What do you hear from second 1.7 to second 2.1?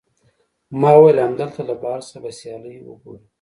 بهر